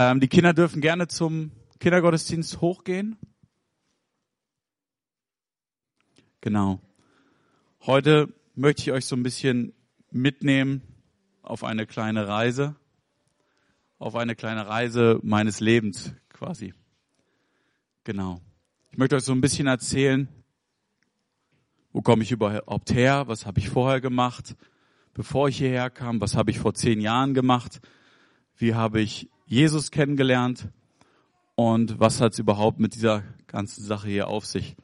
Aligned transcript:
Ähm, 0.00 0.18
die 0.18 0.28
Kinder 0.28 0.54
dürfen 0.54 0.80
gerne 0.80 1.08
zum 1.08 1.50
Kindergottesdienst 1.78 2.62
hochgehen. 2.62 3.18
Genau. 6.40 6.80
Heute 7.84 8.32
möchte 8.54 8.80
ich 8.80 8.92
euch 8.92 9.04
so 9.04 9.14
ein 9.14 9.22
bisschen 9.22 9.74
mitnehmen 10.10 10.80
auf 11.42 11.64
eine 11.64 11.86
kleine 11.86 12.26
Reise, 12.26 12.76
auf 13.98 14.16
eine 14.16 14.34
kleine 14.34 14.66
Reise 14.66 15.20
meines 15.22 15.60
Lebens 15.60 16.14
quasi. 16.30 16.72
Genau. 18.04 18.40
Ich 18.92 18.96
möchte 18.96 19.16
euch 19.16 19.24
so 19.24 19.32
ein 19.32 19.42
bisschen 19.42 19.66
erzählen, 19.66 20.28
wo 21.92 22.00
komme 22.00 22.22
ich 22.22 22.32
überhaupt 22.32 22.90
her, 22.94 23.28
was 23.28 23.44
habe 23.44 23.60
ich 23.60 23.68
vorher 23.68 24.00
gemacht, 24.00 24.56
bevor 25.12 25.50
ich 25.50 25.58
hierher 25.58 25.90
kam, 25.90 26.22
was 26.22 26.36
habe 26.36 26.50
ich 26.52 26.58
vor 26.58 26.72
zehn 26.72 27.02
Jahren 27.02 27.34
gemacht, 27.34 27.82
wie 28.56 28.74
habe 28.74 29.02
ich 29.02 29.28
Jesus 29.50 29.90
kennengelernt 29.90 30.68
und 31.56 31.98
was 31.98 32.20
hat 32.20 32.34
es 32.34 32.38
überhaupt 32.38 32.78
mit 32.78 32.94
dieser 32.94 33.24
ganzen 33.48 33.82
Sache 33.82 34.06
hier 34.06 34.28
auf 34.28 34.46
sich. 34.46 34.76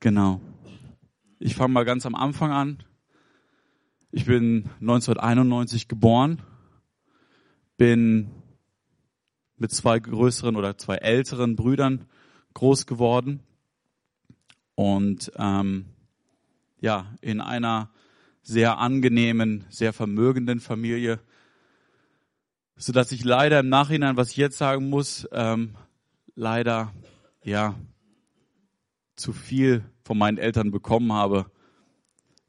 Genau. 0.00 0.40
Ich 1.38 1.56
fange 1.56 1.74
mal 1.74 1.84
ganz 1.84 2.06
am 2.06 2.14
Anfang 2.14 2.52
an. 2.52 2.82
Ich 4.12 4.24
bin 4.24 4.70
1991 4.80 5.88
geboren, 5.88 6.40
bin 7.76 8.30
mit 9.58 9.72
zwei 9.72 9.98
größeren 9.98 10.56
oder 10.56 10.78
zwei 10.78 10.94
älteren 10.94 11.54
Brüdern 11.54 12.06
groß 12.54 12.86
geworden 12.86 13.40
und 14.74 15.32
ähm, 15.36 15.84
ja 16.80 17.14
in 17.20 17.42
einer 17.42 17.90
sehr 18.40 18.78
angenehmen, 18.78 19.66
sehr 19.68 19.92
vermögenden 19.92 20.60
Familie, 20.60 21.20
so 22.80 22.92
dass 22.92 23.12
ich 23.12 23.24
leider 23.24 23.60
im 23.60 23.68
Nachhinein, 23.68 24.16
was 24.16 24.30
ich 24.30 24.36
jetzt 24.36 24.58
sagen 24.58 24.88
muss, 24.88 25.28
ähm, 25.32 25.76
leider 26.34 26.92
ja 27.44 27.74
zu 29.16 29.32
viel 29.32 29.84
von 30.02 30.18
meinen 30.18 30.38
Eltern 30.38 30.70
bekommen 30.70 31.12
habe 31.12 31.46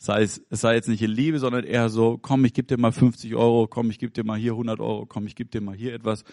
sei 0.02 0.24
es, 0.24 0.44
es 0.50 0.62
sei 0.62 0.74
jetzt 0.74 0.90
nicht 0.90 1.04
in 1.04 1.12
Liebe, 1.12 1.38
sondern 1.38 1.64
eher 1.64 1.88
so, 1.90 2.18
komm, 2.18 2.44
ich 2.44 2.56
gebe 2.56 2.68
dir 2.68 2.82
mal 2.82 2.92
50 2.92 3.36
Euro, 3.36 3.68
komm, 3.68 3.92
ich 3.92 4.00
gebe 4.00 4.12
dir 4.12 4.24
mal 4.24 4.38
hier 4.40 4.54
100 4.54 4.80
Euro, 4.80 5.06
komm, 5.06 5.28
ich 5.28 5.36
gebe 5.36 5.52
dir 5.52 5.62
mal 5.62 5.76
hier 5.76 5.94
etwas. 5.94 6.24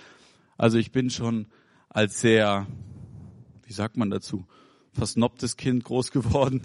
Also 0.56 0.78
ich 0.78 0.90
bin 0.90 1.10
schon 1.10 1.48
als 1.90 2.18
sehr, 2.18 2.66
wie 3.64 3.72
sagt 3.74 3.98
man 3.98 4.08
dazu, 4.08 4.46
versnobtes 4.92 5.58
Kind 5.58 5.84
groß 5.84 6.10
geworden. 6.12 6.62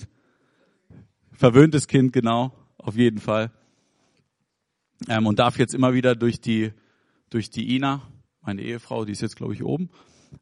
Verwöhntes 1.34 1.88
Kind, 1.88 2.14
genau, 2.14 2.54
auf 2.78 2.96
jeden 2.96 3.20
Fall. 3.20 3.52
Ähm, 5.10 5.28
und 5.28 5.40
darf 5.40 5.60
jetzt 5.60 5.74
immer 5.74 5.94
wieder 5.94 6.16
durch 6.16 6.40
die, 6.40 6.72
durch 7.34 7.50
die 7.50 7.76
Ina, 7.76 8.04
meine 8.42 8.62
Ehefrau, 8.62 9.06
die 9.06 9.12
ist 9.12 9.22
jetzt, 9.22 9.36
glaube 9.36 9.54
ich, 9.54 9.64
oben, 9.64 9.90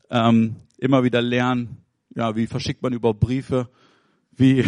ähm, 0.10 0.58
immer 0.78 1.04
wieder 1.04 1.22
lernen, 1.22 1.78
ja, 2.14 2.36
wie 2.36 2.48
verschickt 2.48 2.82
man 2.82 2.92
überhaupt 2.92 3.22
Briefe, 3.22 3.70
wie, 4.32 4.66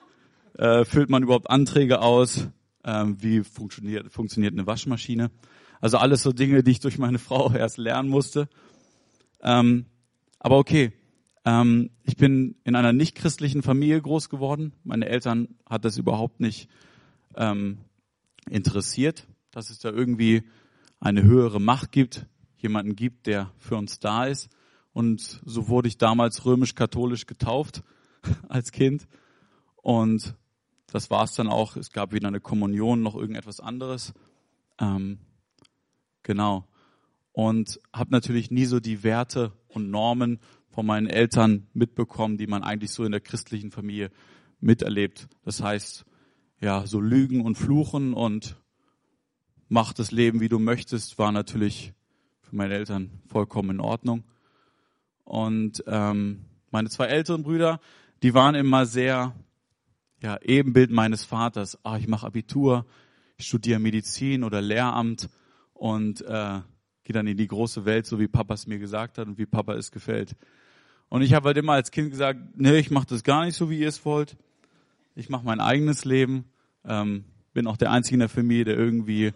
äh, 0.58 0.84
füllt 0.84 1.08
man 1.08 1.22
überhaupt 1.22 1.48
Anträge 1.48 2.02
aus? 2.02 2.48
Ähm, 2.84 3.16
wie 3.22 3.42
funktioniert, 3.42 4.12
funktioniert 4.12 4.52
eine 4.52 4.66
Waschmaschine? 4.66 5.30
Also 5.80 5.96
alles 5.96 6.22
so 6.22 6.32
Dinge, 6.32 6.62
die 6.62 6.72
ich 6.72 6.80
durch 6.80 6.98
meine 6.98 7.18
Frau 7.20 7.50
erst 7.52 7.78
lernen 7.78 8.10
musste. 8.10 8.48
Ähm, 9.40 9.86
aber 10.40 10.58
okay, 10.58 10.92
ähm, 11.46 11.90
ich 12.02 12.16
bin 12.16 12.56
in 12.64 12.76
einer 12.76 12.92
nicht-christlichen 12.92 13.62
Familie 13.62 14.02
groß 14.02 14.28
geworden. 14.28 14.74
Meine 14.84 15.08
Eltern 15.08 15.48
hat 15.64 15.86
das 15.86 15.96
überhaupt 15.96 16.40
nicht 16.40 16.68
ähm, 17.34 17.78
interessiert, 18.50 19.26
dass 19.52 19.70
es 19.70 19.78
da 19.78 19.90
irgendwie 19.90 20.42
eine 21.02 21.24
höhere 21.24 21.60
Macht 21.60 21.90
gibt, 21.90 22.26
jemanden 22.56 22.94
gibt, 22.94 23.26
der 23.26 23.52
für 23.58 23.76
uns 23.76 23.98
da 23.98 24.26
ist. 24.26 24.48
Und 24.92 25.40
so 25.44 25.68
wurde 25.68 25.88
ich 25.88 25.98
damals 25.98 26.44
römisch-katholisch 26.44 27.26
getauft 27.26 27.82
als 28.48 28.70
Kind. 28.70 29.08
Und 29.76 30.36
das 30.86 31.10
war 31.10 31.24
es 31.24 31.34
dann 31.34 31.48
auch. 31.48 31.76
Es 31.76 31.90
gab 31.90 32.12
weder 32.12 32.28
eine 32.28 32.40
Kommunion 32.40 33.02
noch 33.02 33.16
irgendetwas 33.16 33.58
anderes. 33.58 34.14
Ähm, 34.78 35.18
genau. 36.22 36.68
Und 37.32 37.80
habe 37.92 38.12
natürlich 38.12 38.52
nie 38.52 38.66
so 38.66 38.78
die 38.78 39.02
Werte 39.02 39.52
und 39.66 39.90
Normen 39.90 40.38
von 40.68 40.86
meinen 40.86 41.08
Eltern 41.08 41.66
mitbekommen, 41.74 42.38
die 42.38 42.46
man 42.46 42.62
eigentlich 42.62 42.92
so 42.92 43.04
in 43.04 43.10
der 43.10 43.20
christlichen 43.20 43.72
Familie 43.72 44.12
miterlebt. 44.60 45.28
Das 45.44 45.60
heißt, 45.60 46.04
ja, 46.60 46.86
so 46.86 47.00
Lügen 47.00 47.40
und 47.40 47.56
Fluchen 47.56 48.14
und 48.14 48.61
mach 49.72 49.94
das 49.94 50.12
Leben, 50.12 50.40
wie 50.40 50.50
du 50.50 50.58
möchtest, 50.58 51.18
war 51.18 51.32
natürlich 51.32 51.94
für 52.42 52.54
meine 52.54 52.74
Eltern 52.74 53.10
vollkommen 53.26 53.70
in 53.70 53.80
Ordnung. 53.80 54.22
Und 55.24 55.82
ähm, 55.86 56.44
meine 56.70 56.90
zwei 56.90 57.06
älteren 57.06 57.42
Brüder, 57.42 57.80
die 58.22 58.34
waren 58.34 58.54
immer 58.54 58.84
sehr 58.84 59.34
ja, 60.20 60.38
Ebenbild 60.42 60.90
meines 60.90 61.24
Vaters. 61.24 61.78
Ah, 61.84 61.96
ich 61.96 62.06
mache 62.06 62.26
Abitur, 62.26 62.84
ich 63.38 63.46
studiere 63.46 63.80
Medizin 63.80 64.44
oder 64.44 64.60
Lehramt 64.60 65.30
und 65.72 66.20
äh, 66.20 66.60
gehe 67.04 67.14
dann 67.14 67.26
in 67.26 67.38
die 67.38 67.48
große 67.48 67.86
Welt, 67.86 68.04
so 68.04 68.20
wie 68.20 68.28
Papa 68.28 68.52
es 68.52 68.66
mir 68.66 68.78
gesagt 68.78 69.16
hat 69.16 69.26
und 69.26 69.38
wie 69.38 69.46
Papa 69.46 69.72
es 69.74 69.90
gefällt. 69.90 70.36
Und 71.08 71.22
ich 71.22 71.32
habe 71.32 71.46
halt 71.46 71.56
immer 71.56 71.72
als 71.72 71.90
Kind 71.90 72.10
gesagt, 72.10 72.38
nee, 72.56 72.76
ich 72.76 72.90
mache 72.90 73.06
das 73.06 73.24
gar 73.24 73.46
nicht 73.46 73.56
so, 73.56 73.70
wie 73.70 73.78
ihr 73.78 73.88
es 73.88 74.04
wollt. 74.04 74.36
Ich 75.14 75.30
mache 75.30 75.46
mein 75.46 75.60
eigenes 75.60 76.04
Leben. 76.04 76.44
Ähm, 76.84 77.24
bin 77.54 77.66
auch 77.66 77.78
der 77.78 77.90
Einzige 77.90 78.14
in 78.14 78.20
der 78.20 78.28
Familie, 78.28 78.64
der 78.64 78.76
irgendwie 78.76 79.32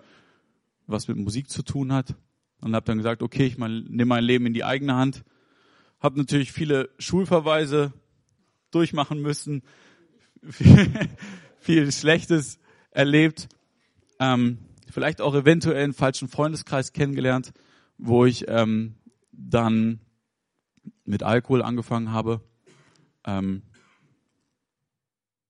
was 0.87 1.09
mit 1.09 1.17
Musik 1.17 1.51
zu 1.51 1.63
tun 1.63 1.93
hat. 1.93 2.15
Und 2.61 2.75
habe 2.75 2.87
dann 2.87 2.99
gesagt, 2.99 3.23
okay, 3.23 3.47
ich 3.47 3.59
nehme 3.59 4.07
mein 4.07 4.25
Leben 4.25 4.47
in 4.47 4.55
die 4.55 4.65
eigene 4.65 4.95
Hand. 4.95 5.25
Habe 6.01 6.19
natürlich 6.19 6.53
viele 6.53 6.89
Schulverweise 6.99 7.93
durchmachen 8.71 9.21
müssen, 9.21 9.63
viel, 11.61 11.93
Schlechtes 11.93 12.59
erlebt, 12.91 13.49
ähm, 14.21 14.59
vielleicht 14.91 15.21
auch 15.21 15.35
eventuell 15.35 15.85
einen 15.85 15.93
falschen 15.93 16.29
Freundeskreis 16.29 16.93
kennengelernt, 16.93 17.53
wo 17.99 18.25
ich 18.25 18.47
ähm, 18.49 18.95
dann 19.33 20.01
mit 21.05 21.23
Alkohol 21.23 21.63
angefangen 21.63 22.13
habe. 22.13 22.41
Ähm, 23.25 23.63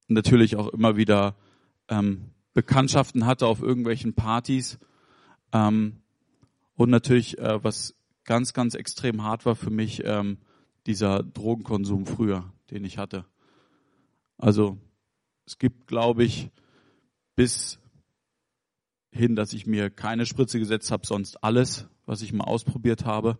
natürlich 0.08 0.56
auch 0.56 0.68
immer 0.68 0.96
wieder 0.96 1.36
ähm, 1.88 2.30
Bekanntschaften 2.54 3.26
hatte 3.26 3.46
auf 3.46 3.60
irgendwelchen 3.60 4.14
Partys. 4.14 4.78
Ähm, 5.52 6.02
und 6.74 6.90
natürlich, 6.90 7.38
äh, 7.38 7.62
was 7.62 7.94
ganz, 8.24 8.52
ganz 8.52 8.74
extrem 8.74 9.22
hart 9.22 9.46
war 9.46 9.54
für 9.54 9.70
mich, 9.70 10.02
ähm, 10.04 10.38
dieser 10.86 11.22
Drogenkonsum 11.22 12.06
früher, 12.06 12.52
den 12.70 12.84
ich 12.84 12.98
hatte. 12.98 13.24
Also 14.38 14.78
es 15.46 15.58
gibt, 15.58 15.86
glaube 15.86 16.24
ich, 16.24 16.50
bis 17.34 17.78
hin, 19.10 19.36
dass 19.36 19.52
ich 19.52 19.66
mir 19.66 19.90
keine 19.90 20.26
Spritze 20.26 20.58
gesetzt 20.58 20.90
habe, 20.90 21.06
sonst 21.06 21.42
alles, 21.42 21.88
was 22.04 22.22
ich 22.22 22.32
mal 22.32 22.44
ausprobiert 22.44 23.04
habe. 23.04 23.38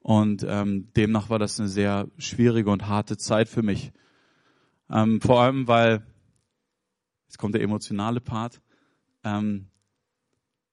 Und 0.00 0.44
ähm, 0.48 0.92
demnach 0.94 1.30
war 1.30 1.38
das 1.38 1.58
eine 1.58 1.68
sehr 1.68 2.08
schwierige 2.18 2.70
und 2.70 2.86
harte 2.86 3.16
Zeit 3.16 3.48
für 3.48 3.62
mich. 3.62 3.92
Ähm, 4.90 5.20
vor 5.20 5.42
allem, 5.42 5.66
weil, 5.66 6.06
jetzt 7.26 7.38
kommt 7.38 7.54
der 7.54 7.62
emotionale 7.62 8.20
Part, 8.20 8.60
ähm, 9.24 9.68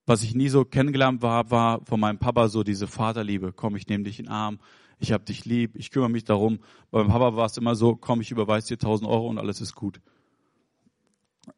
was 0.05 0.23
ich 0.23 0.35
nie 0.35 0.49
so 0.49 0.65
kennengelernt 0.65 1.21
war, 1.21 1.49
war 1.51 1.85
von 1.85 1.99
meinem 1.99 2.19
Papa 2.19 2.47
so 2.49 2.63
diese 2.63 2.87
Vaterliebe. 2.87 3.53
Komm, 3.53 3.75
ich 3.75 3.87
nehme 3.87 4.03
dich 4.03 4.19
in 4.19 4.25
den 4.25 4.31
Arm, 4.31 4.59
ich 4.99 5.11
habe 5.11 5.23
dich 5.23 5.45
lieb, 5.45 5.75
ich 5.75 5.91
kümmere 5.91 6.09
mich 6.09 6.23
darum. 6.23 6.59
Bei 6.91 6.99
meinem 6.99 7.11
Papa 7.11 7.35
war 7.35 7.45
es 7.45 7.57
immer 7.57 7.75
so, 7.75 7.95
komm, 7.95 8.21
ich 8.21 8.31
überweise 8.31 8.67
dir 8.69 8.75
1000 8.75 9.09
Euro 9.09 9.27
und 9.27 9.37
alles 9.37 9.61
ist 9.61 9.75
gut. 9.75 10.01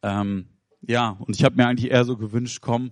Ähm, 0.02 0.48
ja, 0.82 1.10
und 1.20 1.36
ich 1.36 1.44
habe 1.44 1.56
mir 1.56 1.68
eigentlich 1.68 1.92
eher 1.92 2.06
so 2.06 2.18
gewünscht, 2.18 2.60
komm, 2.62 2.92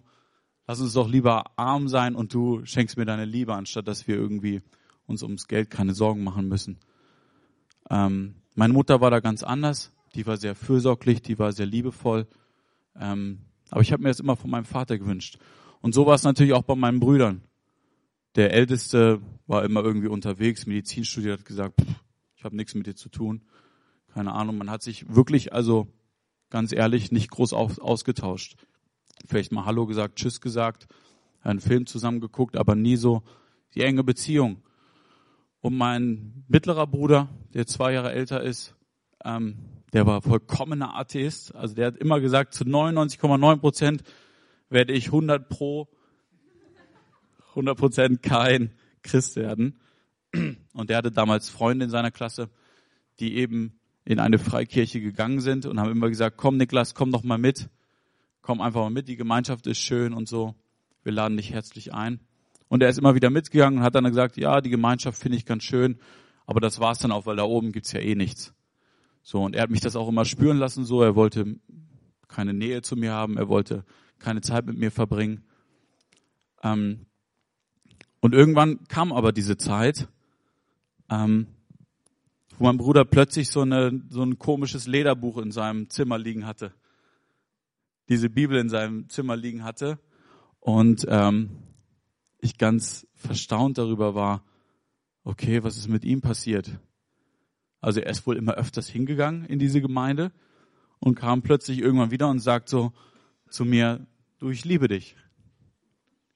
lass 0.67 0.81
uns 0.81 0.93
doch 0.93 1.09
lieber 1.09 1.57
arm 1.57 1.87
sein 1.87 2.15
und 2.15 2.33
du 2.33 2.65
schenkst 2.65 2.97
mir 2.97 3.05
deine 3.05 3.25
Liebe, 3.25 3.53
anstatt 3.53 3.87
dass 3.87 4.07
wir 4.07 4.15
irgendwie 4.15 4.61
uns 5.05 5.23
ums 5.23 5.47
Geld 5.47 5.69
keine 5.69 5.93
Sorgen 5.93 6.23
machen 6.23 6.47
müssen. 6.47 6.79
Ähm, 7.89 8.35
meine 8.55 8.73
Mutter 8.73 9.01
war 9.01 9.11
da 9.11 9.19
ganz 9.19 9.43
anders. 9.43 9.91
Die 10.15 10.25
war 10.25 10.37
sehr 10.37 10.55
fürsorglich, 10.55 11.21
die 11.21 11.39
war 11.39 11.51
sehr 11.51 11.65
liebevoll. 11.65 12.27
Ähm, 12.95 13.39
aber 13.73 13.81
ich 13.81 13.91
habe 13.91 14.03
mir 14.03 14.09
das 14.09 14.19
immer 14.19 14.35
von 14.35 14.51
meinem 14.51 14.65
Vater 14.65 14.99
gewünscht. 14.99 15.39
Und 15.81 15.95
so 15.95 16.05
war 16.05 16.13
es 16.13 16.21
natürlich 16.21 16.53
auch 16.53 16.61
bei 16.61 16.75
meinen 16.75 16.99
Brüdern. 16.99 17.41
Der 18.35 18.53
Älteste 18.53 19.19
war 19.47 19.65
immer 19.65 19.83
irgendwie 19.83 20.09
unterwegs, 20.09 20.67
Medizin 20.67 21.05
studiert, 21.05 21.39
hat 21.39 21.45
gesagt, 21.47 21.81
pff, 21.81 21.87
ich 22.35 22.43
habe 22.43 22.55
nichts 22.55 22.75
mit 22.75 22.85
dir 22.85 22.95
zu 22.95 23.09
tun. 23.09 23.41
Keine 24.13 24.31
Ahnung, 24.33 24.59
man 24.59 24.69
hat 24.69 24.83
sich 24.83 25.15
wirklich, 25.15 25.53
also 25.53 25.87
ganz 26.51 26.71
ehrlich, 26.71 27.11
nicht 27.11 27.31
groß 27.31 27.53
aus, 27.53 27.79
ausgetauscht. 27.79 28.57
Vielleicht 29.25 29.51
mal 29.51 29.65
Hallo 29.65 29.87
gesagt, 29.87 30.17
Tschüss 30.17 30.39
gesagt, 30.39 30.85
einen 31.41 31.59
Film 31.59 31.87
zusammen 31.87 32.21
geguckt, 32.21 32.57
aber 32.57 32.75
nie 32.75 32.95
so 32.95 33.23
die 33.73 33.81
enge 33.81 34.03
Beziehung. 34.03 34.61
Und 35.61 35.75
mein 35.75 36.43
mittlerer 36.47 36.85
Bruder, 36.85 37.27
der 37.55 37.65
zwei 37.65 37.93
Jahre 37.93 38.11
älter 38.11 38.43
ist, 38.43 38.75
ähm, 39.25 39.57
der 39.93 40.05
war 40.05 40.21
vollkommener 40.21 40.95
Atheist. 40.95 41.55
Also 41.55 41.75
der 41.75 41.87
hat 41.87 41.97
immer 41.97 42.19
gesagt, 42.19 42.53
zu 42.53 42.63
99,9 42.63 43.57
Prozent 43.57 44.03
werde 44.69 44.93
ich 44.93 45.07
100 45.07 45.47
pro 45.47 45.87
100% 47.53 48.17
kein 48.17 48.71
Christ 49.03 49.35
werden. 49.35 49.79
Und 50.73 50.89
der 50.89 50.97
hatte 50.97 51.11
damals 51.11 51.49
Freunde 51.49 51.85
in 51.85 51.91
seiner 51.91 52.09
Klasse, 52.09 52.49
die 53.19 53.35
eben 53.35 53.79
in 54.05 54.19
eine 54.19 54.39
Freikirche 54.39 54.99
gegangen 54.99 55.39
sind 55.39 55.65
und 55.67 55.79
haben 55.79 55.91
immer 55.91 56.09
gesagt, 56.09 56.37
komm 56.37 56.57
Niklas, 56.57 56.95
komm 56.95 57.11
doch 57.11 57.23
mal 57.23 57.37
mit. 57.37 57.69
Komm 58.41 58.59
einfach 58.59 58.81
mal 58.81 58.89
mit, 58.89 59.07
die 59.07 59.15
Gemeinschaft 59.15 59.67
ist 59.67 59.77
schön 59.77 60.13
und 60.13 60.27
so. 60.27 60.55
Wir 61.03 61.13
laden 61.13 61.37
dich 61.37 61.51
herzlich 61.51 61.93
ein. 61.93 62.19
Und 62.67 62.81
er 62.81 62.89
ist 62.89 62.97
immer 62.97 63.15
wieder 63.15 63.29
mitgegangen 63.29 63.79
und 63.79 63.85
hat 63.85 63.95
dann 63.95 64.03
gesagt, 64.03 64.35
ja, 64.35 64.59
die 64.59 64.71
Gemeinschaft 64.71 65.21
finde 65.21 65.37
ich 65.37 65.45
ganz 65.45 65.63
schön, 65.63 65.99
aber 66.45 66.59
das 66.59 66.79
war's 66.79 66.99
dann 66.99 67.11
auch, 67.11 67.25
weil 67.25 67.35
da 67.35 67.43
oben 67.43 67.71
gibt's 67.71 67.91
ja 67.91 67.99
eh 67.99 68.15
nichts. 68.15 68.53
So, 69.23 69.41
und 69.41 69.55
er 69.55 69.63
hat 69.63 69.69
mich 69.69 69.81
das 69.81 69.95
auch 69.95 70.09
immer 70.09 70.25
spüren 70.25 70.57
lassen, 70.57 70.85
so, 70.85 71.01
er 71.01 71.15
wollte 71.15 71.59
keine 72.27 72.53
Nähe 72.53 72.81
zu 72.81 72.95
mir 72.95 73.13
haben, 73.13 73.37
er 73.37 73.47
wollte 73.47 73.85
keine 74.19 74.41
Zeit 74.41 74.65
mit 74.65 74.77
mir 74.77 74.91
verbringen. 74.91 75.45
Ähm, 76.61 77.05
und 78.19 78.33
irgendwann 78.33 78.83
kam 78.87 79.13
aber 79.13 79.31
diese 79.31 79.57
Zeit, 79.57 80.07
ähm, 81.09 81.47
wo 82.57 82.65
mein 82.65 82.77
Bruder 82.77 83.05
plötzlich 83.05 83.49
so, 83.49 83.61
eine, 83.61 84.01
so 84.09 84.23
ein 84.23 84.39
komisches 84.39 84.87
Lederbuch 84.87 85.37
in 85.37 85.51
seinem 85.51 85.89
Zimmer 85.89 86.17
liegen 86.17 86.45
hatte. 86.45 86.73
Diese 88.09 88.29
Bibel 88.29 88.57
in 88.57 88.69
seinem 88.69 89.09
Zimmer 89.09 89.35
liegen 89.35 89.63
hatte. 89.63 89.99
Und 90.59 91.05
ähm, 91.09 91.49
ich 92.39 92.57
ganz 92.57 93.07
verstaunt 93.15 93.77
darüber 93.77 94.15
war, 94.15 94.43
okay, 95.23 95.63
was 95.63 95.77
ist 95.77 95.87
mit 95.87 96.03
ihm 96.03 96.21
passiert? 96.21 96.79
Also 97.83 97.99
er 97.99 98.09
ist 98.09 98.25
wohl 98.25 98.37
immer 98.37 98.53
öfters 98.53 98.87
hingegangen 98.87 99.45
in 99.45 99.59
diese 99.59 99.81
Gemeinde 99.81 100.31
und 100.99 101.15
kam 101.15 101.41
plötzlich 101.41 101.79
irgendwann 101.79 102.11
wieder 102.11 102.29
und 102.29 102.39
sagt 102.39 102.69
so 102.69 102.93
zu 103.49 103.65
mir, 103.65 104.07
du, 104.39 104.51
ich 104.51 104.63
liebe 104.63 104.87
dich. 104.87 105.17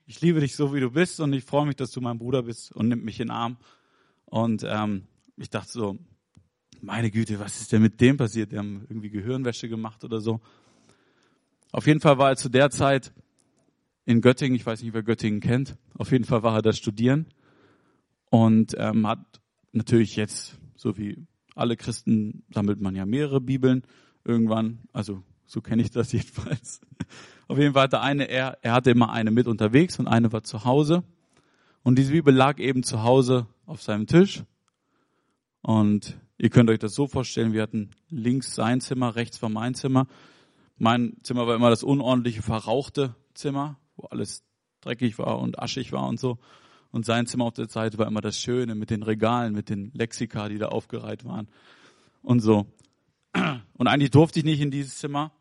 Ich 0.08 0.20
liebe 0.20 0.42
dich 0.42 0.58
so, 0.58 0.74
wie 0.74 0.82
du 0.82 0.92
bist 0.92 1.22
und 1.22 1.32
ich 1.32 1.46
freue 1.46 1.66
mich, 1.66 1.78
dass 1.78 1.92
du 1.92 2.02
mein 2.02 2.18
Bruder 2.18 2.44
bist 2.44 2.74
und 2.74 2.90
nimmt 2.90 3.06
mich 3.06 3.22
in 3.22 3.28
den 3.28 3.32
Arm. 3.32 3.56
Und 4.26 4.66
ähm, 4.68 5.08
ich 5.38 5.50
dachte 5.50 5.72
so, 5.72 5.98
meine 6.82 7.12
Güte, 7.12 7.40
was 7.40 7.62
ist 7.62 7.72
denn 7.72 7.82
mit 7.82 8.02
dem 8.02 8.18
passiert? 8.18 8.52
Die 8.52 8.58
haben 8.58 8.86
irgendwie 8.90 9.10
Gehirnwäsche 9.10 9.70
gemacht 9.70 10.04
oder 10.04 10.20
so. 10.20 10.42
Auf 11.72 11.88
jeden 11.88 12.02
Fall 12.02 12.18
war 12.18 12.32
er 12.32 12.36
zu 12.36 12.50
der 12.50 12.72
Zeit 12.72 13.14
in 14.04 14.20
Göttingen, 14.20 14.58
ich 14.58 14.66
weiß 14.66 14.84
nicht, 14.84 14.94
wer 14.94 15.04
Göttingen 15.04 15.40
kennt. 15.40 15.78
Auf 15.98 16.12
jeden 16.12 16.26
Fall 16.26 16.44
war 16.44 16.56
er 16.56 16.62
da 16.62 16.74
studieren 16.74 17.26
und 18.32 18.76
ähm, 18.78 19.08
hat 19.08 19.40
natürlich 19.72 20.18
jetzt, 20.18 20.58
so 20.76 20.98
wie 20.98 21.26
alle 21.58 21.78
Christen 21.78 22.44
sammelt 22.54 22.80
man 22.82 22.96
ja 22.96 23.06
mehrere 23.06 23.42
Bibeln 23.42 23.84
irgendwann. 24.24 24.80
Also 24.94 25.24
so 25.46 25.62
kenne 25.62 25.82
ich 25.82 25.92
das 25.92 26.12
jedenfalls. 26.14 26.82
Auf 27.48 27.58
jeden 27.58 27.74
Fall 27.74 27.84
hatte 27.84 28.02
eine, 28.02 28.30
er, 28.30 28.58
er 28.62 28.74
hatte 28.74 28.92
immer 28.92 29.12
eine 29.12 29.32
mit 29.32 29.48
unterwegs 29.48 30.00
und 30.00 30.08
eine 30.08 30.32
war 30.32 30.44
zu 30.44 30.66
Hause. 30.66 31.04
Und 31.84 31.98
diese 31.98 32.12
Bibel 32.12 32.34
lag 32.34 32.60
eben 32.60 32.84
zu 32.84 33.04
Hause 33.04 33.48
auf 33.66 33.82
seinem 33.82 34.08
Tisch. 34.08 34.44
Und 35.62 36.18
ihr 36.38 36.50
könnt 36.50 36.70
euch 36.70 36.80
das 36.80 36.94
so 36.94 37.08
vorstellen, 37.08 37.54
wir 37.54 37.62
hatten 37.62 37.92
links 38.10 38.54
sein 38.56 38.82
Zimmer, 38.82 39.16
rechts 39.16 39.42
war 39.42 39.50
mein 39.50 39.74
Zimmer. 39.74 40.08
Mein 40.78 41.18
Zimmer 41.24 41.48
war 41.48 41.56
immer 41.56 41.70
das 41.70 41.84
unordentliche, 41.84 42.42
verrauchte 42.42 43.16
Zimmer, 43.34 43.80
wo 43.96 44.08
alles 44.08 44.44
dreckig 44.82 45.18
war 45.18 45.40
und 45.40 45.60
aschig 45.60 45.92
war 45.92 46.08
und 46.08 46.20
so. 46.20 46.38
Und 46.92 47.06
sein 47.06 47.28
Zimmer 47.28 47.46
auf 47.46 47.54
der 47.54 47.70
Seite 47.70 47.98
war 47.98 48.08
immer 48.08 48.22
das 48.22 48.40
Schöne 48.40 48.76
mit 48.76 48.90
den 48.90 49.04
Regalen, 49.04 49.54
mit 49.54 49.70
den 49.70 49.92
Lexika, 49.94 50.50
die 50.50 50.58
da 50.58 50.68
aufgereiht 50.68 51.26
waren 51.26 51.48
und 52.22 52.40
so. 52.40 52.66
Und 53.74 53.88
eigentlich 53.88 54.12
durfte 54.12 54.40
ich 54.40 54.46
nicht 54.46 54.62
in 54.62 54.72
dieses 54.72 54.98
Zimmer. 54.98 55.32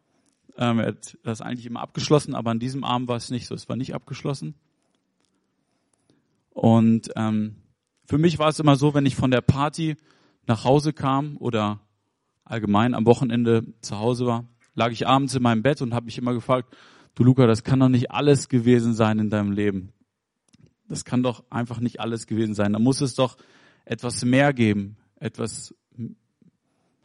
Ähm, 0.56 0.78
er 0.78 0.88
hat 0.88 1.18
das 1.22 1.40
eigentlich 1.40 1.66
immer 1.66 1.80
abgeschlossen, 1.80 2.34
aber 2.34 2.50
an 2.50 2.58
diesem 2.58 2.84
Abend 2.84 3.08
war 3.08 3.16
es 3.16 3.30
nicht 3.30 3.46
so. 3.46 3.54
Es 3.54 3.68
war 3.68 3.76
nicht 3.76 3.94
abgeschlossen. 3.94 4.54
Und 6.50 7.10
ähm, 7.16 7.56
für 8.06 8.18
mich 8.18 8.38
war 8.38 8.48
es 8.48 8.60
immer 8.60 8.76
so, 8.76 8.94
wenn 8.94 9.06
ich 9.06 9.16
von 9.16 9.30
der 9.30 9.40
Party 9.40 9.96
nach 10.46 10.64
Hause 10.64 10.92
kam 10.92 11.36
oder 11.38 11.80
allgemein 12.44 12.94
am 12.94 13.06
Wochenende 13.06 13.64
zu 13.80 13.98
Hause 13.98 14.26
war, 14.26 14.44
lag 14.74 14.92
ich 14.92 15.06
abends 15.06 15.34
in 15.34 15.42
meinem 15.42 15.62
Bett 15.62 15.82
und 15.82 15.92
habe 15.92 16.06
mich 16.06 16.18
immer 16.18 16.32
gefragt, 16.32 16.74
du 17.14 17.24
Luca, 17.24 17.46
das 17.46 17.64
kann 17.64 17.80
doch 17.80 17.88
nicht 17.88 18.10
alles 18.10 18.48
gewesen 18.48 18.94
sein 18.94 19.18
in 19.18 19.30
deinem 19.30 19.52
Leben 19.52 19.92
das 20.88 21.04
kann 21.04 21.22
doch 21.22 21.44
einfach 21.50 21.80
nicht 21.80 22.00
alles 22.00 22.26
gewesen 22.26 22.54
sein. 22.54 22.72
Da 22.72 22.78
muss 22.78 23.00
es 23.00 23.14
doch 23.14 23.36
etwas 23.84 24.24
mehr 24.24 24.52
geben, 24.52 24.96
etwas, 25.16 25.74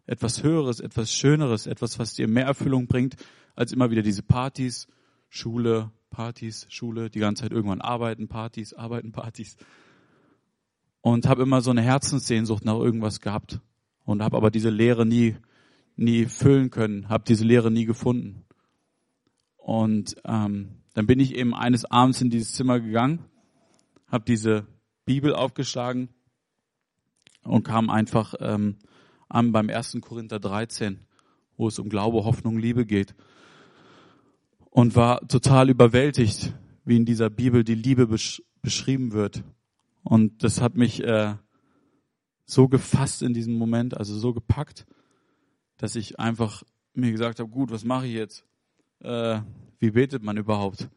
etwas 0.06 0.44
Höheres, 0.44 0.80
etwas 0.80 1.13
Schöneres, 1.13 1.68
etwas, 1.68 2.00
was 2.00 2.13
dir 2.13 2.28
mehr 2.28 2.45
Erfüllung 2.45 2.88
bringt, 2.88 3.16
als 3.56 3.72
immer 3.72 3.92
wieder 3.92 4.01
diese 4.01 4.24
Partys, 4.24 4.88
Schule, 5.30 5.92
Partys, 6.10 6.68
Schule, 6.69 7.10
die 7.10 7.19
ganze 7.19 7.44
Zeit 7.44 7.51
irgendwann 7.51 7.81
arbeiten, 7.81 8.28
Partys, 8.28 8.74
arbeiten, 8.74 9.12
Partys. 9.12 9.56
Und 11.01 11.27
habe 11.27 11.44
immer 11.44 11.62
so 11.62 11.72
eine 11.72 11.81
Herzenssehnsucht 11.81 12.66
nach 12.66 12.77
irgendwas 12.77 13.22
gehabt 13.22 13.60
und 14.04 14.22
habe 14.22 14.38
aber 14.38 14.51
diese 14.51 14.69
Lehre 14.69 15.06
nie, 15.06 15.36
nie 15.95 16.25
füllen 16.25 16.69
können, 16.69 17.10
habe 17.10 17.24
diese 17.27 17.45
Lehre 17.45 17.72
nie 17.72 17.86
gefunden. 17.86 18.44
Und 19.57 20.16
ähm, 20.25 20.81
dann 20.94 21.07
bin 21.07 21.19
ich 21.19 21.36
eben 21.36 21.56
eines 21.56 21.86
Abends 21.86 22.22
in 22.22 22.30
dieses 22.30 22.54
Zimmer 22.54 22.80
gegangen 22.80 23.25
habe 24.12 24.25
diese 24.25 24.68
Bibel 25.06 25.34
aufgeschlagen 25.34 26.10
und 27.44 27.63
kam 27.63 27.90
einfach 27.90 28.36
ähm, 28.40 28.78
an 29.30 29.52
beim 29.52 29.69
1. 29.69 29.98
Korinther 30.02 30.40
13, 30.40 31.00
wo 31.58 31.69
es 31.69 31.80
um 31.80 31.90
Glaube, 31.90 32.25
Hoffnung, 32.25 32.58
Liebe 32.58 32.86
geht. 32.86 33.16
Und 34.69 34.96
war 34.96 35.28
total 35.28 35.69
überwältigt, 35.69 36.54
wie 36.86 36.98
in 36.98 37.06
dieser 37.06 37.30
Bibel 37.30 37.63
die 37.63 37.75
Liebe 37.75 38.08
besch 38.08 38.44
beschrieben 38.62 39.12
wird. 39.12 39.44
Und 40.04 40.44
das 40.44 40.62
hat 40.62 40.75
mich 40.75 41.04
äh, 41.04 41.36
so 42.46 42.68
gefasst 42.68 43.24
in 43.24 43.34
diesem 43.34 43.56
Moment, 43.56 43.98
also 43.98 44.16
so 44.18 44.34
gepackt, 44.34 44.86
dass 45.78 45.96
ich 45.96 46.19
einfach 46.19 46.63
mir 46.94 47.12
gesagt 47.12 47.40
habe, 47.40 47.50
gut, 47.50 47.72
was 47.72 47.84
mache 47.84 48.06
ich 48.06 48.13
jetzt? 48.13 48.46
Äh, 49.00 49.42
wie 49.80 49.92
betet 49.92 50.22
man 50.22 50.38
überhaupt? 50.38 50.90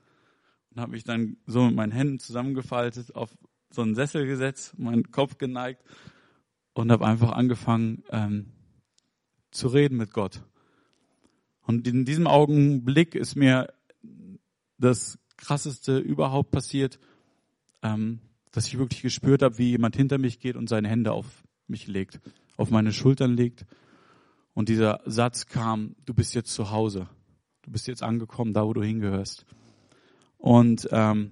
Und 0.75 0.81
habe 0.81 0.93
mich 0.93 1.05
dann 1.05 1.37
so 1.47 1.65
mit 1.65 1.75
meinen 1.75 1.93
Händen 1.93 2.19
zusammengefaltet, 2.19 3.15
auf 3.15 3.31
so 3.71 3.83
einen 3.83 3.95
Sessel 3.95 4.27
gesetzt, 4.27 4.79
meinen 4.79 5.11
Kopf 5.11 5.39
geneigt 5.39 5.83
und 6.73 6.91
habe 6.91 7.07
einfach 7.07 7.33
angefangen 7.33 8.03
ähm, 8.11 8.53
zu 9.51 9.69
reden 9.69 9.97
mit 9.97 10.13
Gott. 10.13 10.43
Und 11.63 11.87
in 11.87 12.05
diesem 12.05 12.27
Augenblick 12.27 13.15
ist 13.15 13.37
mir 13.37 13.73
das 14.79 15.19
Krasseste 15.37 15.99
überhaupt 15.99 16.51
passiert, 16.51 16.99
ähm, 17.83 18.21
dass 18.51 18.67
ich 18.67 18.79
wirklich 18.79 19.03
gespürt 19.03 19.43
habe, 19.43 19.59
wie 19.59 19.71
jemand 19.71 19.97
hinter 19.97 20.19
mich 20.19 20.41
geht 20.41 20.57
und 20.57 20.69
seine 20.69 20.89
Hände 20.89 21.13
auf 21.13 21.45
mich 21.67 21.87
legt, 21.87 22.21
auf 22.57 22.71
meine 22.71 22.93
Schultern 22.93 23.35
legt. 23.35 23.65
Und 24.53 24.69
dieser 24.69 25.01
Satz 25.05 25.47
kam, 25.47 25.97
du 26.05 26.15
bist 26.15 26.35
jetzt 26.35 26.53
zu 26.53 26.71
Hause. 26.71 27.09
Du 27.63 27.73
bist 27.73 27.87
jetzt 27.87 28.03
angekommen, 28.03 28.53
da 28.53 28.65
wo 28.65 28.73
du 28.73 28.83
hingehörst. 28.83 29.47
Und 30.45 30.91
ähm, 30.93 31.31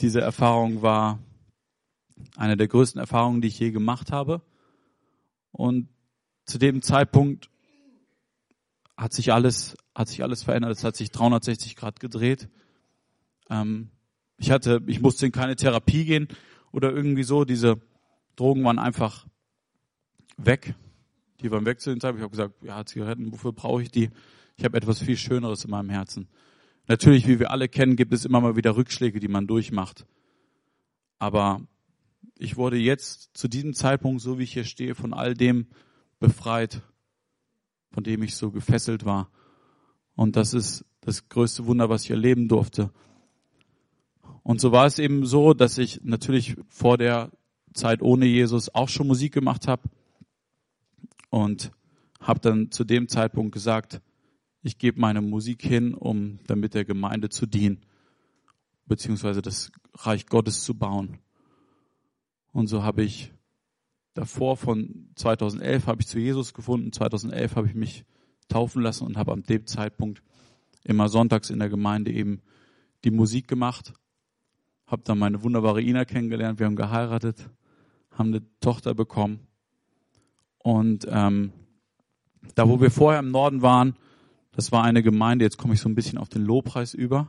diese 0.00 0.20
Erfahrung 0.20 0.82
war 0.82 1.18
eine 2.36 2.56
der 2.56 2.68
größten 2.68 3.00
Erfahrungen, 3.00 3.40
die 3.40 3.48
ich 3.48 3.58
je 3.58 3.72
gemacht 3.72 4.12
habe. 4.12 4.40
Und 5.50 5.88
zu 6.44 6.58
dem 6.58 6.80
Zeitpunkt 6.80 7.50
hat 8.96 9.12
sich 9.12 9.32
alles, 9.32 9.76
hat 9.96 10.06
sich 10.06 10.22
alles 10.22 10.44
verändert. 10.44 10.70
Es 10.70 10.84
hat 10.84 10.94
sich 10.94 11.10
360 11.10 11.74
Grad 11.74 11.98
gedreht. 11.98 12.48
Ähm, 13.50 13.90
ich 14.36 14.52
hatte, 14.52 14.80
ich 14.86 15.00
musste 15.00 15.26
in 15.26 15.32
keine 15.32 15.56
Therapie 15.56 16.04
gehen 16.04 16.28
oder 16.70 16.92
irgendwie 16.92 17.24
so. 17.24 17.44
Diese 17.44 17.80
Drogen 18.36 18.62
waren 18.62 18.78
einfach 18.78 19.26
weg. 20.36 20.76
Die 21.40 21.50
waren 21.50 21.66
weg 21.66 21.80
zu 21.80 21.90
dem 21.90 21.98
Zeitpunkt. 21.98 22.20
Ich 22.20 22.22
habe 22.22 22.52
gesagt, 22.52 22.62
ja, 22.62 22.86
Zigaretten, 22.86 23.32
wofür 23.32 23.52
brauche 23.52 23.82
ich 23.82 23.90
die? 23.90 24.10
Ich 24.56 24.64
habe 24.64 24.76
etwas 24.76 25.00
viel 25.00 25.16
Schöneres 25.16 25.64
in 25.64 25.72
meinem 25.72 25.90
Herzen. 25.90 26.28
Natürlich, 26.88 27.28
wie 27.28 27.38
wir 27.38 27.50
alle 27.50 27.68
kennen, 27.68 27.96
gibt 27.96 28.12
es 28.12 28.24
immer 28.24 28.40
mal 28.40 28.56
wieder 28.56 28.76
Rückschläge, 28.76 29.20
die 29.20 29.28
man 29.28 29.46
durchmacht. 29.46 30.06
Aber 31.18 31.60
ich 32.36 32.56
wurde 32.56 32.76
jetzt 32.76 33.30
zu 33.34 33.48
diesem 33.48 33.74
Zeitpunkt, 33.74 34.20
so 34.20 34.38
wie 34.38 34.42
ich 34.42 34.52
hier 34.52 34.64
stehe, 34.64 34.94
von 34.94 35.14
all 35.14 35.34
dem 35.34 35.66
befreit, 36.18 36.82
von 37.92 38.02
dem 38.02 38.22
ich 38.22 38.34
so 38.36 38.50
gefesselt 38.50 39.04
war. 39.04 39.30
Und 40.16 40.36
das 40.36 40.54
ist 40.54 40.84
das 41.00 41.28
größte 41.28 41.66
Wunder, 41.66 41.88
was 41.88 42.04
ich 42.04 42.10
erleben 42.10 42.48
durfte. 42.48 42.90
Und 44.42 44.60
so 44.60 44.72
war 44.72 44.86
es 44.86 44.98
eben 44.98 45.24
so, 45.24 45.54
dass 45.54 45.78
ich 45.78 46.00
natürlich 46.02 46.56
vor 46.68 46.98
der 46.98 47.30
Zeit 47.74 48.02
ohne 48.02 48.26
Jesus 48.26 48.74
auch 48.74 48.88
schon 48.88 49.06
Musik 49.06 49.32
gemacht 49.32 49.68
habe 49.68 49.88
und 51.30 51.70
habe 52.20 52.40
dann 52.40 52.70
zu 52.70 52.84
dem 52.84 53.08
Zeitpunkt 53.08 53.52
gesagt, 53.52 54.00
ich 54.62 54.78
gebe 54.78 55.00
meine 55.00 55.20
Musik 55.20 55.62
hin, 55.62 55.94
um 55.94 56.38
damit 56.46 56.74
der 56.74 56.84
Gemeinde 56.84 57.28
zu 57.28 57.46
dienen, 57.46 57.84
beziehungsweise 58.86 59.42
das 59.42 59.72
Reich 59.94 60.26
Gottes 60.26 60.62
zu 60.62 60.74
bauen. 60.74 61.18
Und 62.52 62.68
so 62.68 62.82
habe 62.82 63.02
ich 63.02 63.32
davor 64.14 64.56
von 64.56 65.10
2011 65.16 65.86
habe 65.86 66.02
ich 66.02 66.08
zu 66.08 66.18
Jesus 66.18 66.54
gefunden, 66.54 66.92
2011 66.92 67.56
habe 67.56 67.66
ich 67.66 67.74
mich 67.74 68.04
taufen 68.48 68.82
lassen 68.82 69.06
und 69.06 69.16
habe 69.16 69.32
am 69.32 69.42
dem 69.42 69.66
Zeitpunkt 69.66 70.22
immer 70.84 71.08
sonntags 71.08 71.50
in 71.50 71.58
der 71.58 71.68
Gemeinde 71.68 72.12
eben 72.12 72.42
die 73.04 73.10
Musik 73.10 73.48
gemacht 73.48 73.94
habe 74.92 75.02
dann 75.04 75.18
meine 75.18 75.42
wunderbare 75.42 75.80
Ina 75.80 76.04
kennengelernt. 76.04 76.58
Wir 76.58 76.66
haben 76.66 76.76
geheiratet, 76.76 77.48
haben 78.10 78.28
eine 78.28 78.42
Tochter 78.60 78.94
bekommen. 78.94 79.40
Und 80.58 81.06
ähm, 81.08 81.52
da, 82.54 82.68
wo 82.68 82.78
wir 82.78 82.90
vorher 82.90 83.20
im 83.20 83.30
Norden 83.30 83.62
waren, 83.62 83.96
das 84.52 84.70
war 84.70 84.84
eine 84.84 85.02
Gemeinde, 85.02 85.44
jetzt 85.44 85.58
komme 85.58 85.74
ich 85.74 85.80
so 85.80 85.88
ein 85.88 85.94
bisschen 85.94 86.18
auf 86.18 86.28
den 86.28 86.42
Lobpreis 86.42 86.94
über, 86.94 87.28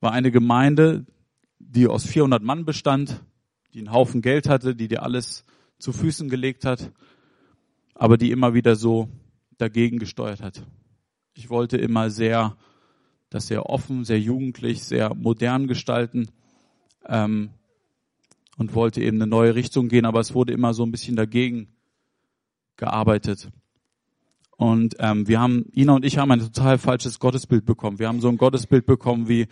war 0.00 0.12
eine 0.12 0.30
Gemeinde, 0.30 1.06
die 1.58 1.86
aus 1.86 2.04
400 2.06 2.42
Mann 2.42 2.64
bestand, 2.64 3.22
die 3.72 3.78
einen 3.78 3.92
Haufen 3.92 4.22
Geld 4.22 4.48
hatte, 4.48 4.74
die 4.74 4.88
dir 4.88 5.02
alles 5.02 5.44
zu 5.78 5.92
Füßen 5.92 6.28
gelegt 6.28 6.64
hat, 6.64 6.90
aber 7.94 8.16
die 8.16 8.30
immer 8.30 8.54
wieder 8.54 8.76
so 8.76 9.08
dagegen 9.58 9.98
gesteuert 9.98 10.42
hat. 10.42 10.66
Ich 11.34 11.50
wollte 11.50 11.76
immer 11.76 12.10
sehr, 12.10 12.56
das 13.28 13.46
sehr 13.46 13.66
offen, 13.66 14.04
sehr 14.04 14.18
jugendlich, 14.18 14.82
sehr 14.82 15.14
modern 15.14 15.68
gestalten 15.68 16.30
ähm, 17.06 17.50
und 18.56 18.74
wollte 18.74 19.02
eben 19.02 19.18
eine 19.18 19.26
neue 19.26 19.54
Richtung 19.54 19.88
gehen, 19.88 20.06
aber 20.06 20.20
es 20.20 20.34
wurde 20.34 20.52
immer 20.52 20.74
so 20.74 20.82
ein 20.82 20.90
bisschen 20.90 21.16
dagegen 21.16 21.68
gearbeitet. 22.76 23.50
Und 24.60 24.96
ähm, 24.98 25.26
wir 25.26 25.40
haben, 25.40 25.64
Ina 25.74 25.94
und 25.94 26.04
ich 26.04 26.18
haben 26.18 26.30
ein 26.32 26.40
total 26.40 26.76
falsches 26.76 27.18
Gottesbild 27.18 27.64
bekommen. 27.64 27.98
Wir 27.98 28.08
haben 28.08 28.20
so 28.20 28.28
ein 28.28 28.36
Gottesbild 28.36 28.84
bekommen 28.84 29.26
wie, 29.26 29.46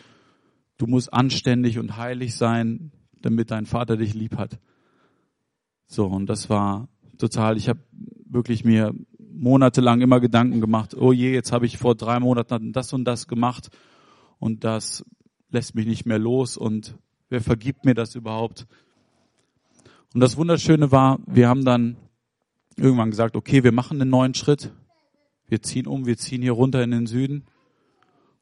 du 0.76 0.86
musst 0.86 1.14
anständig 1.14 1.78
und 1.78 1.96
heilig 1.96 2.36
sein, 2.36 2.92
damit 3.22 3.50
dein 3.50 3.64
Vater 3.64 3.96
dich 3.96 4.12
lieb 4.12 4.36
hat. 4.36 4.58
So, 5.86 6.04
und 6.04 6.26
das 6.26 6.50
war 6.50 6.90
total, 7.16 7.56
ich 7.56 7.70
habe 7.70 7.80
wirklich 8.26 8.66
mir 8.66 8.92
monatelang 9.32 10.02
immer 10.02 10.20
Gedanken 10.20 10.60
gemacht, 10.60 10.94
oh 10.94 11.14
je, 11.14 11.32
jetzt 11.32 11.52
habe 11.52 11.64
ich 11.64 11.78
vor 11.78 11.94
drei 11.94 12.20
Monaten 12.20 12.74
das 12.74 12.92
und 12.92 13.06
das 13.06 13.28
gemacht 13.28 13.70
und 14.38 14.62
das 14.62 15.06
lässt 15.48 15.74
mich 15.74 15.86
nicht 15.86 16.04
mehr 16.04 16.18
los 16.18 16.58
und 16.58 16.98
wer 17.30 17.40
vergibt 17.40 17.86
mir 17.86 17.94
das 17.94 18.14
überhaupt? 18.14 18.66
Und 20.12 20.20
das 20.20 20.36
Wunderschöne 20.36 20.92
war, 20.92 21.18
wir 21.26 21.48
haben 21.48 21.64
dann 21.64 21.96
irgendwann 22.76 23.10
gesagt, 23.10 23.36
okay, 23.36 23.64
wir 23.64 23.72
machen 23.72 24.02
einen 24.02 24.10
neuen 24.10 24.34
Schritt. 24.34 24.70
Wir 25.48 25.62
ziehen 25.62 25.86
um, 25.86 26.06
wir 26.06 26.18
ziehen 26.18 26.42
hier 26.42 26.52
runter 26.52 26.82
in 26.82 26.90
den 26.90 27.06
Süden 27.06 27.46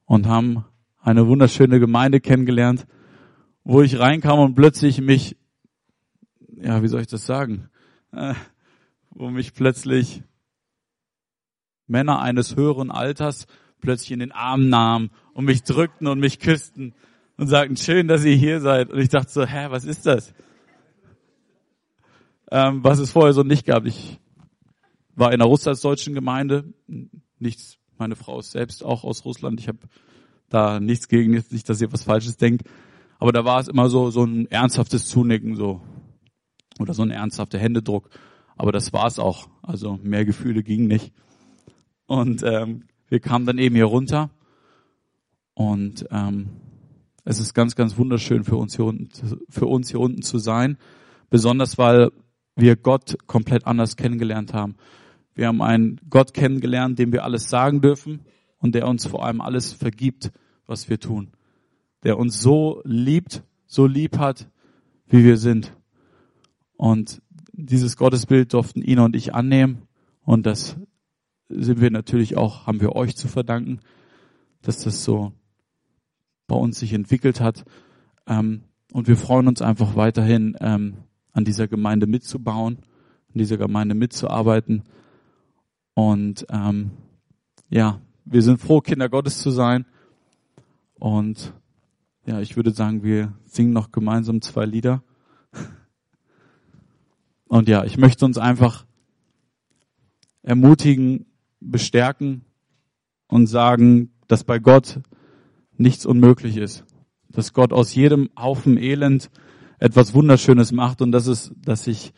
und 0.05 0.27
haben 0.27 0.65
eine 1.01 1.29
wunderschöne 1.29 1.79
Gemeinde 1.79 2.21
kennengelernt, 2.21 2.87
wo 3.63 3.81
ich 3.81 3.99
reinkam 3.99 4.41
und 4.41 4.57
plötzlich 4.57 5.01
mich, 5.01 5.37
ja, 6.61 6.83
wie 6.83 6.89
soll 6.89 7.01
ich 7.01 7.07
das 7.07 7.25
sagen, 7.25 7.71
äh, 8.13 8.35
wo 9.11 9.31
mich 9.31 9.55
plötzlich 9.55 10.25
Männer 11.87 12.21
eines 12.21 12.57
höheren 12.57 12.91
Alters 12.91 13.47
plötzlich 13.81 14.11
in 14.11 14.19
den 14.19 14.33
Arm 14.33 14.69
nahmen 14.69 15.11
und 15.33 15.45
mich 15.45 15.63
drückten 15.63 16.09
und 16.09 16.19
mich 16.19 16.41
küssten 16.41 16.93
und 17.37 17.47
sagten, 17.47 17.77
schön, 17.77 18.09
dass 18.09 18.25
ihr 18.25 18.35
hier 18.35 18.61
seid. 18.61 18.91
Und 18.91 18.99
ich 18.99 19.11
dachte 19.11 19.31
so, 19.31 19.47
hä, 19.47 19.67
was 19.71 19.85
ist 19.85 20.07
das? 20.07 20.35
Ähm, 22.51 22.83
was 22.83 22.99
es 22.99 23.13
vorher 23.13 23.33
so 23.33 23.45
nicht 23.45 23.65
gab. 23.65 23.87
Ich 23.87 24.19
war 25.16 25.32
in 25.32 25.40
einer 25.40 25.49
russlandsdeutschen 25.49 26.14
Gemeinde, 26.14 26.73
nichts, 27.38 27.78
meine 27.99 28.16
Frau 28.16 28.38
ist 28.38 28.52
selbst 28.52 28.85
auch 28.85 29.02
aus 29.02 29.25
Russland. 29.25 29.61
Ich 29.61 29.68
habe 29.68 29.78
da 30.49 30.78
nichts 30.78 31.08
gegen, 31.08 31.32
nicht, 31.32 31.68
dass 31.68 31.80
ihr 31.80 31.92
was 31.92 32.04
Falsches 32.04 32.37
denkt. 32.37 32.68
Aber 33.18 33.32
da 33.32 33.44
war 33.44 33.58
es 33.58 33.68
immer 33.68 33.88
so, 33.88 34.11
so 34.11 34.25
ein 34.25 34.50
ernsthaftes 34.50 35.08
Zunicken, 35.08 35.56
so. 35.56 35.80
Oder 36.78 36.92
so 36.92 37.02
ein 37.02 37.11
ernsthafter 37.11 37.58
Händedruck. 37.58 38.11
Aber 38.56 38.73
das 38.73 38.92
war 38.92 39.06
es 39.06 39.18
auch. 39.18 39.49
Also 39.62 39.99
mehr 40.02 40.26
Gefühle 40.26 40.62
ging 40.62 40.87
nicht. 40.87 41.12
Und 42.06 42.42
ähm, 42.42 42.85
wir 43.08 43.20
kamen 43.20 43.46
dann 43.46 43.58
eben 43.58 43.75
hier 43.75 43.87
runter. 43.87 44.30
Und 45.54 46.06
ähm, 46.11 46.50
es 47.25 47.40
ist 47.40 47.54
ganz, 47.54 47.75
ganz 47.75 47.96
wunderschön 47.96 48.44
für 48.44 48.56
uns 48.56 48.76
hier 48.76 48.85
unten, 48.85 49.08
für 49.49 49.66
uns 49.66 49.90
hier 49.90 50.00
unten 50.00 50.23
zu 50.23 50.38
sein. 50.38 50.76
Besonders 51.30 51.78
weil 51.78 52.11
wir 52.54 52.76
Gott 52.76 53.16
komplett 53.26 53.66
anders 53.66 53.96
kennengelernt 53.96 54.52
haben. 54.52 54.76
Wir 55.37 55.47
haben 55.47 55.62
einen 55.62 56.00
Gott 56.11 56.35
kennengelernt, 56.35 56.99
dem 56.99 57.12
wir 57.12 57.23
alles 57.23 57.49
sagen 57.49 57.83
dürfen 57.83 58.23
und 58.59 58.75
der 58.75 58.88
uns 58.88 59.07
vor 59.07 59.25
allem 59.25 59.40
alles 59.40 59.73
vergibt, 59.73 60.33
was 60.66 60.88
wir 60.88 60.99
tun. 60.99 61.31
Der 62.02 62.19
uns 62.19 62.40
so 62.40 62.81
liebt, 62.85 63.45
so 63.66 63.87
lieb 63.87 64.19
hat, 64.19 64.50
wie 65.07 65.25
wir 65.25 65.37
sind. 65.37 65.76
Und 66.76 67.23
dieses 67.52 67.97
Gottesbild 67.97 68.55
durften 68.55 68.83
Ina 68.83 69.05
und 69.05 69.14
ich 69.14 69.35
annehmen 69.35 69.83
und 70.23 70.47
das 70.47 70.76
sind 71.49 71.81
wir 71.81 71.90
natürlich 71.90 72.37
auch, 72.37 72.66
haben 72.66 72.81
wir 72.81 72.97
euch 72.97 73.14
zu 73.14 73.28
verdanken, 73.28 73.81
dass 74.62 74.78
das 74.78 75.05
so 75.05 75.33
bei 76.47 76.57
uns 76.57 76.78
sich 76.78 76.93
entwickelt 76.93 77.40
hat. 77.40 77.64
Ähm, 78.26 78.62
und 78.93 79.07
wir 79.07 79.16
freuen 79.16 79.49
uns 79.49 79.62
einfach 79.62 79.97
weiterhin, 79.97 80.57
ähm, 80.61 80.95
an 81.33 81.45
dieser 81.45 81.69
Gemeinde 81.69 82.07
mitzubauen, 82.07 82.78
an 83.28 83.38
dieser 83.38 83.59
Gemeinde 83.59 83.95
mitzuarbeiten. 83.95 84.85
Und 85.97 86.47
ähm, 86.50 86.91
ja, 87.71 88.03
wir 88.26 88.43
sind 88.43 88.61
froh, 88.61 88.83
Kinder 88.83 89.09
Gottes 89.09 89.38
zu 89.38 89.50
sein. 89.50 89.87
Und 90.99 91.55
ja, 92.26 92.38
ich 92.41 92.55
würde 92.55 92.71
sagen, 92.71 93.03
wir 93.03 93.33
singen 93.47 93.73
noch 93.73 93.93
gemeinsam 93.93 94.43
zwei 94.43 94.67
Lieder. 94.67 95.03
Und 97.49 97.67
ja, 97.67 97.85
ich 97.85 97.97
möchte 97.97 98.26
uns 98.26 98.37
einfach 98.37 98.85
ermutigen, 100.43 101.25
bestärken 101.61 102.45
und 103.26 103.47
sagen, 103.47 104.12
dass 104.29 104.45
bei 104.45 104.59
Gott 104.59 105.00
nichts 105.79 106.05
unmöglich 106.05 106.59
ist. 106.59 106.85
Dass 107.31 107.55
Gott 107.55 107.73
aus 107.73 107.95
jedem 107.95 108.29
Haufen 108.38 108.76
Elend 108.76 109.31
etwas 109.79 110.12
Wunderschönes 110.12 110.73
macht 110.73 111.00
und 111.00 111.11
das 111.11 111.26
ist, 111.26 111.55
dass 111.57 111.87
ich 111.87 112.12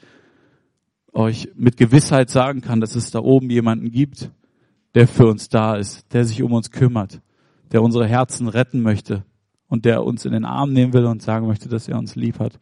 euch 1.13 1.51
mit 1.55 1.77
Gewissheit 1.77 2.31
sagen 2.31 2.61
kann, 2.61 2.81
dass 2.81 2.95
es 2.95 3.11
da 3.11 3.21
oben 3.21 3.51
jemanden 3.51 3.91
gibt, 3.91 4.31
der 4.95 5.09
für 5.09 5.27
uns 5.27 5.49
da 5.49 5.77
ist, 5.77 6.13
der 6.13 6.25
sich 6.25 6.43
um 6.43 6.53
uns 6.53 6.71
kümmert, 6.71 7.21
der 7.73 7.83
unsere 7.83 8.07
Herzen 8.07 8.49
retten 8.49 8.81
möchte 8.83 9.25
und 9.69 9.85
der 9.85 10.05
uns 10.05 10.25
in 10.25 10.33
den 10.33 10.45
Arm 10.45 10.73
nehmen 10.73 10.93
will 10.93 11.07
und 11.07 11.23
sagen 11.23 11.47
möchte, 11.47 11.69
dass 11.69 11.89
er 11.89 11.99
uns 11.99 12.17
lieb 12.17 12.39
hat. 12.39 12.59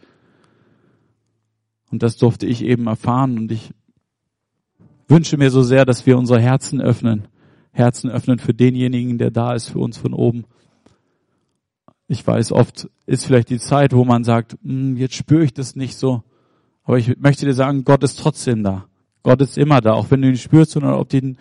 Und 1.91 2.03
das 2.03 2.17
durfte 2.17 2.47
ich 2.47 2.65
eben 2.65 2.87
erfahren 2.87 3.39
und 3.39 3.53
ich 3.53 3.73
wünsche 5.09 5.37
mir 5.37 5.51
so 5.51 5.63
sehr, 5.63 5.85
dass 5.85 6.05
wir 6.07 6.19
unsere 6.19 6.41
Herzen 6.41 6.81
öffnen, 6.81 7.29
Herzen 7.71 8.11
öffnen 8.11 8.39
für 8.39 8.55
denjenigen, 8.55 9.19
der 9.19 9.31
da 9.31 9.55
ist 9.55 9.69
für 9.69 9.79
uns 9.79 9.97
von 9.97 10.13
oben. 10.13 10.45
Ich 12.09 12.27
weiß, 12.27 12.53
oft 12.53 12.89
ist 13.07 13.27
vielleicht 13.27 13.51
die 13.51 13.59
Zeit, 13.59 13.93
wo 13.93 14.05
man 14.05 14.25
sagt, 14.25 14.57
hm, 14.63 14.97
jetzt 14.97 15.15
spüre 15.15 15.45
ich 15.45 15.55
das 15.55 15.77
nicht 15.77 15.97
so. 15.97 16.23
Aber 16.87 16.97
ich 16.97 17.19
möchte 17.19 17.45
dir 17.45 17.53
sagen, 17.53 17.85
Gott 17.85 18.03
ist 18.03 18.19
trotzdem 18.19 18.63
da. 18.63 18.87
Gott 19.23 19.43
ist 19.43 19.59
immer 19.59 19.83
da, 19.83 19.93
auch 19.93 20.11
wenn 20.11 20.23
du 20.23 20.29
ihn 20.29 20.39
spürst 20.39 20.75
oder 20.79 20.99
ob 20.99 21.11
du 21.11 21.19
ihn 21.19 21.39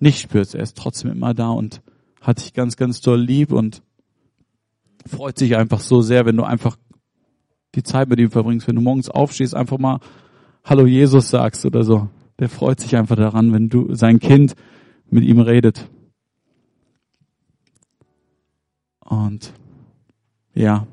nicht 0.00 0.20
spürst. 0.20 0.54
Er 0.54 0.62
ist 0.62 0.78
trotzdem 0.78 1.10
immer 1.10 1.34
da 1.34 1.50
und 1.50 1.82
hat 2.22 2.38
dich 2.38 2.54
ganz, 2.54 2.76
ganz 2.76 3.02
toll 3.02 3.20
lieb 3.20 3.52
und 3.52 3.82
freut 5.06 5.36
sich 5.38 5.56
einfach 5.56 5.80
so 5.80 6.00
sehr, 6.00 6.24
wenn 6.24 6.38
du 6.38 6.44
einfach 6.44 6.78
die 7.74 7.82
Zeit 7.82 8.08
mit 8.08 8.18
ihm 8.18 8.30
verbringst, 8.30 8.66
wenn 8.66 8.76
du 8.76 8.80
morgens 8.80 9.10
aufstehst, 9.10 9.54
einfach 9.54 9.76
mal 9.76 10.00
Hallo 10.64 10.86
Jesus 10.86 11.28
sagst 11.28 11.66
oder 11.66 11.84
so 11.84 12.08
der 12.38 12.48
freut 12.48 12.80
sich 12.80 12.96
einfach 12.96 13.16
daran, 13.16 13.52
wenn 13.52 13.68
du 13.68 13.94
sein 13.94 14.18
Kind 14.18 14.54
mit 15.10 15.24
ihm 15.24 15.40
redet. 15.40 15.88
Und 19.00 19.52
ja, 20.54 20.86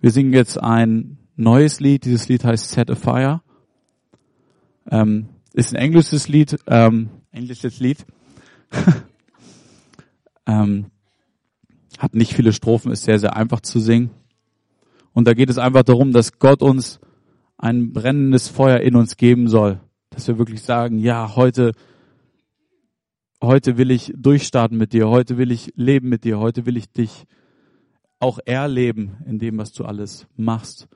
wir 0.00 0.10
singen 0.10 0.32
jetzt 0.32 0.58
ein 0.62 1.18
neues 1.36 1.80
Lied. 1.80 2.04
Dieses 2.04 2.28
Lied 2.28 2.44
heißt 2.44 2.70
Set 2.70 2.90
a 2.90 2.94
Fire. 2.94 3.42
Ähm, 4.90 5.28
ist 5.52 5.72
ein 5.72 5.76
englisches 5.76 6.28
Lied, 6.28 6.56
ähm, 6.66 7.10
englisches 7.30 7.80
Lied. 7.80 8.04
ähm, 10.46 10.86
hat 11.98 12.14
nicht 12.14 12.34
viele 12.34 12.52
Strophen, 12.52 12.92
ist 12.92 13.04
sehr, 13.04 13.18
sehr 13.18 13.36
einfach 13.36 13.60
zu 13.60 13.80
singen. 13.80 14.10
Und 15.12 15.26
da 15.26 15.34
geht 15.34 15.48
es 15.48 15.58
einfach 15.58 15.82
darum, 15.82 16.12
dass 16.12 16.38
Gott 16.38 16.62
uns 16.62 17.00
ein 17.56 17.92
brennendes 17.92 18.48
Feuer 18.48 18.80
in 18.80 18.96
uns 18.96 19.16
geben 19.16 19.48
soll 19.48 19.80
dass 20.16 20.28
wir 20.28 20.38
wirklich 20.38 20.62
sagen, 20.62 20.98
ja, 20.98 21.36
heute, 21.36 21.72
heute 23.42 23.76
will 23.76 23.90
ich 23.90 24.14
durchstarten 24.16 24.78
mit 24.78 24.94
dir, 24.94 25.10
heute 25.10 25.36
will 25.36 25.50
ich 25.50 25.74
leben 25.76 26.08
mit 26.08 26.24
dir, 26.24 26.38
heute 26.38 26.64
will 26.64 26.78
ich 26.78 26.90
dich 26.90 27.26
auch 28.18 28.38
erleben 28.46 29.18
in 29.26 29.38
dem, 29.38 29.58
was 29.58 29.72
du 29.72 29.84
alles 29.84 30.26
machst. 30.34 30.88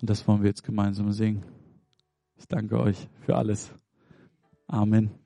Und 0.00 0.10
das 0.10 0.26
wollen 0.26 0.42
wir 0.42 0.48
jetzt 0.48 0.64
gemeinsam 0.64 1.12
singen. 1.12 1.44
Ich 2.36 2.46
danke 2.46 2.78
euch 2.78 3.08
für 3.20 3.36
alles. 3.36 3.72
Amen. 4.66 5.25